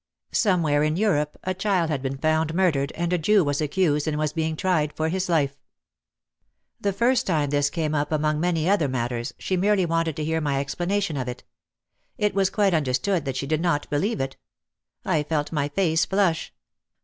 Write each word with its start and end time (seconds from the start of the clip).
Somewhere 0.33 0.81
in 0.81 0.95
Europe 0.95 1.37
a 1.43 1.53
child 1.53 1.91
had 1.91 2.01
been 2.01 2.17
found 2.17 2.55
murdered 2.55 2.91
and 2.93 3.13
a 3.13 3.19
Jew 3.19 3.43
was 3.43 3.61
accused 3.61 4.07
and 4.07 4.17
was 4.17 4.33
being 4.33 4.55
tried 4.55 4.93
for 4.93 5.09
his 5.09 5.29
life. 5.29 5.55
The 6.79 6.91
first 6.91 7.27
time 7.27 7.51
this 7.51 7.69
came 7.69 7.93
up 7.93 8.11
among 8.11 8.39
many 8.39 8.67
other 8.67 8.87
mat 8.87 9.09
ters, 9.11 9.31
she 9.37 9.55
merely 9.55 9.85
wanted 9.85 10.15
to 10.15 10.25
hear 10.25 10.41
my 10.41 10.59
explanation 10.59 11.17
of 11.17 11.27
it; 11.27 11.43
it 12.17 12.33
was 12.33 12.49
quite 12.49 12.73
understood 12.73 13.25
that 13.25 13.35
she 13.37 13.45
did 13.45 13.61
not 13.61 13.87
believe 13.91 14.19
it. 14.19 14.37
I 15.05 15.21
felt 15.21 15.51
my 15.51 15.67
face 15.69 16.03
flush. 16.05 16.51